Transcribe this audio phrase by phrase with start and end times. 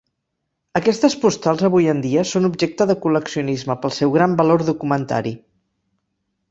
[0.79, 5.37] Aquestes postals avui en dia són objecte de col·leccionisme, pel seu gran valor documentari.